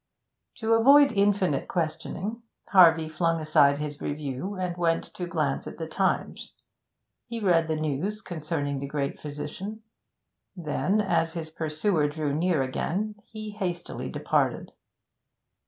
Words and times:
To 0.55 0.73
avoid 0.73 1.11
infinite 1.11 1.67
questioning, 1.67 2.41
Harvey 2.69 3.07
flung 3.07 3.39
aside 3.39 3.77
his 3.77 4.01
review 4.01 4.55
and 4.55 4.75
went 4.75 5.03
to 5.13 5.27
glance 5.27 5.67
at 5.67 5.77
the 5.77 5.85
Times. 5.85 6.55
He 7.27 7.39
read 7.39 7.67
the 7.67 7.75
news 7.75 8.23
concerning 8.23 8.79
the 8.79 8.87
great 8.87 9.19
physician. 9.19 9.83
Then, 10.55 11.01
as 11.01 11.33
his 11.33 11.51
pursuer 11.51 12.07
drew 12.07 12.33
near 12.33 12.63
again, 12.63 13.13
he 13.27 13.51
hastily 13.51 14.09
departed. 14.09 14.71